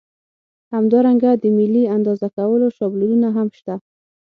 همدارنګه 0.73 1.31
د 1.37 1.43
ملي 1.57 1.83
اندازه 1.95 2.27
کولو 2.37 2.67
شابلونونه 2.77 3.27
هم 3.37 3.47
شته. 3.57 3.75